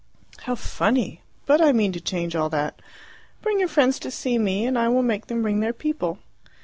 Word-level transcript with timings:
"How 0.45 0.55
funny! 0.55 1.21
But 1.45 1.61
I 1.61 1.71
mean 1.71 1.91
to 1.91 2.01
change 2.01 2.35
all 2.35 2.49
that. 2.49 2.81
Bring 3.43 3.59
your 3.59 3.67
friends 3.67 3.99
to 3.99 4.09
see 4.09 4.39
me, 4.39 4.65
and 4.65 4.75
I 4.75 4.87
will 4.89 5.03
make 5.03 5.27
them 5.27 5.43
bring 5.43 5.59
their 5.59 5.73
people." 5.73 6.17